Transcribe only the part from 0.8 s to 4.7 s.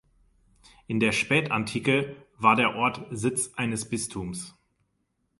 In der Spätantike war der Ort Sitz eines Bistums.